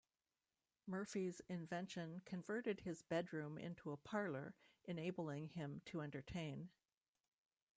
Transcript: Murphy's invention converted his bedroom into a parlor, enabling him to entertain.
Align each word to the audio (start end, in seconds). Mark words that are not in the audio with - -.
Murphy's 0.87 1.41
invention 1.47 2.23
converted 2.25 2.79
his 2.79 3.03
bedroom 3.03 3.59
into 3.59 3.91
a 3.91 3.97
parlor, 3.97 4.55
enabling 4.85 5.49
him 5.49 5.79
to 5.85 6.01
entertain. 6.01 6.71